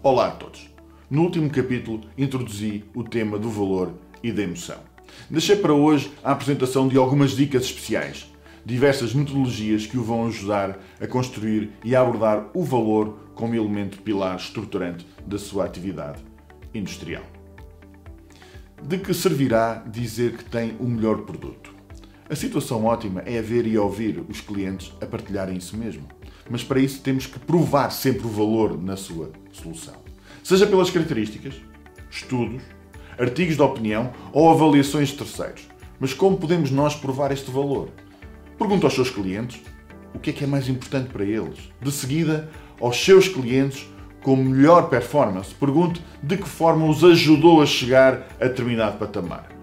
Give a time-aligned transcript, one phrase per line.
[0.00, 0.70] Olá a todos.
[1.10, 4.78] No último capítulo introduzi o tema do valor e da emoção.
[5.28, 8.32] Deixei para hoje a apresentação de algumas dicas especiais,
[8.64, 14.00] diversas metodologias que o vão ajudar a construir e a abordar o valor como elemento
[14.00, 16.22] pilar estruturante da sua atividade
[16.72, 17.24] industrial.
[18.80, 21.74] De que servirá dizer que tem o melhor produto?
[22.30, 26.06] A situação ótima é ver e ouvir os clientes a partilharem isso mesmo.
[26.50, 29.94] Mas para isso temos que provar sempre o valor na sua solução.
[30.44, 31.54] Seja pelas características,
[32.10, 32.62] estudos,
[33.18, 35.66] artigos de opinião ou avaliações de terceiros.
[35.98, 37.88] Mas como podemos nós provar este valor?
[38.58, 39.62] Pergunta aos seus clientes
[40.14, 41.58] o que é que é mais importante para eles.
[41.80, 43.88] De seguida, aos seus clientes
[44.22, 49.57] com melhor performance, pergunte de que forma os ajudou a chegar a determinado patamar.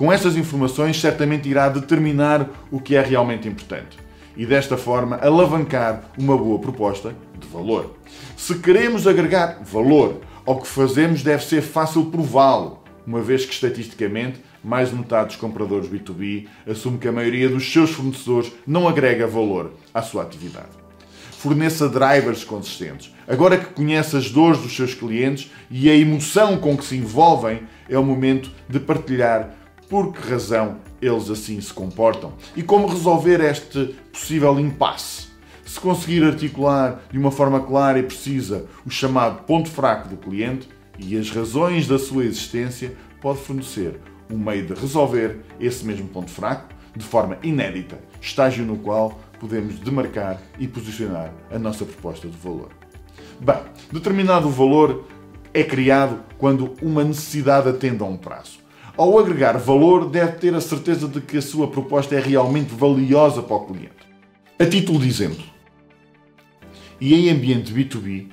[0.00, 3.98] Com estas informações, certamente irá determinar o que é realmente importante
[4.34, 7.98] e desta forma alavancar uma boa proposta de valor.
[8.34, 14.40] Se queremos agregar valor ao que fazemos, deve ser fácil prová-lo, uma vez que estatisticamente
[14.64, 19.26] mais de metade dos compradores B2B assume que a maioria dos seus fornecedores não agrega
[19.26, 20.80] valor à sua atividade.
[21.32, 23.14] Forneça drivers consistentes.
[23.28, 27.64] Agora que conhece as dores dos seus clientes e a emoção com que se envolvem,
[27.86, 29.59] é o momento de partilhar
[29.90, 35.28] por que razão eles assim se comportam e como resolver este possível impasse.
[35.66, 40.68] Se conseguir articular de uma forma clara e precisa o chamado ponto fraco do cliente
[40.96, 46.30] e as razões da sua existência, pode fornecer um meio de resolver esse mesmo ponto
[46.30, 52.36] fraco de forma inédita, estágio no qual podemos demarcar e posicionar a nossa proposta de
[52.36, 52.68] valor.
[53.40, 53.56] Bem,
[53.90, 55.08] determinado valor
[55.52, 58.60] é criado quando uma necessidade atende a um prazo.
[59.00, 63.42] Ao agregar valor, deve ter a certeza de que a sua proposta é realmente valiosa
[63.42, 63.96] para o cliente.
[64.58, 65.42] A título de exemplo,
[67.00, 68.26] e em ambiente B2B,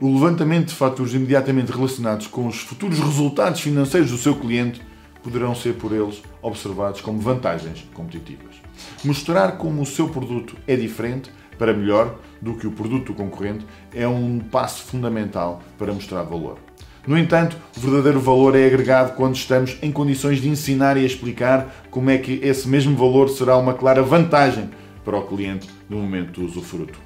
[0.00, 4.80] o levantamento de fatores imediatamente relacionados com os futuros resultados financeiros do seu cliente
[5.24, 8.54] poderão ser por eles observados como vantagens competitivas.
[9.02, 14.06] Mostrar como o seu produto é diferente para melhor do que o produto concorrente é
[14.06, 16.58] um passo fundamental para mostrar valor.
[17.06, 21.84] No entanto, o verdadeiro valor é agregado quando estamos em condições de ensinar e explicar
[21.90, 24.70] como é que esse mesmo valor será uma clara vantagem
[25.04, 26.98] para o cliente no momento do usufruto.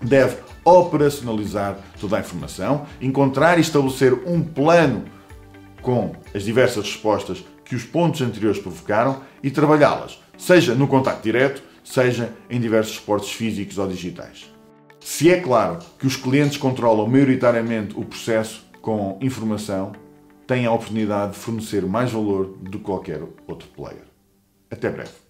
[0.00, 5.04] Deve operacionalizar toda a informação, encontrar e estabelecer um plano
[5.82, 11.62] com as diversas respostas que os pontos anteriores provocaram e trabalhá-las, seja no contacto direto,
[11.84, 14.50] seja em diversos suportes físicos ou digitais.
[14.98, 19.92] Se é claro que os clientes controlam maioritariamente o processo com informação,
[20.46, 24.04] tem a oportunidade de fornecer mais valor do que qualquer outro player.
[24.70, 25.29] Até breve.